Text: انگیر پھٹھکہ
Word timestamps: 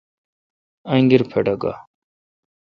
انگیر 0.93 1.21
پھٹھکہ 1.31 1.73